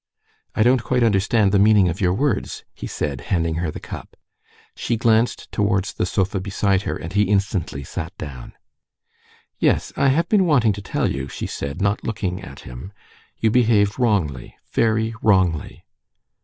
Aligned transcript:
"I 0.55 0.63
don't 0.63 0.81
quite 0.81 1.03
understand 1.03 1.51
the 1.51 1.59
meaning 1.59 1.87
of 1.87 2.01
your 2.01 2.15
words," 2.15 2.63
he 2.73 2.87
said, 2.87 3.21
handing 3.29 3.57
her 3.61 3.69
the 3.69 3.79
cup. 3.79 4.17
She 4.75 4.97
glanced 4.97 5.51
towards 5.51 5.93
the 5.93 6.07
sofa 6.07 6.39
beside 6.39 6.81
her, 6.89 6.95
and 6.95 7.13
he 7.13 7.29
instantly 7.29 7.83
sat 7.83 8.17
down. 8.17 8.53
"Yes, 9.59 9.93
I 9.95 10.07
have 10.07 10.27
been 10.27 10.47
wanting 10.47 10.73
to 10.73 10.81
tell 10.81 11.07
you," 11.07 11.27
she 11.27 11.45
said, 11.45 11.83
not 11.83 12.03
looking 12.03 12.41
at 12.41 12.61
him. 12.61 12.91
"You 13.37 13.51
behaved 13.51 13.99
wrongly, 13.99 14.55
very 14.73 15.13
wrongly." 15.21 15.85